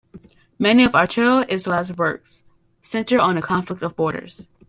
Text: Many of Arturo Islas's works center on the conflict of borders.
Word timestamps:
Many 0.57 0.83
of 0.83 0.95
Arturo 0.95 1.43
Islas's 1.47 1.95
works 1.95 2.43
center 2.81 3.19
on 3.21 3.35
the 3.35 3.41
conflict 3.43 3.83
of 3.83 3.95
borders. 3.95 4.49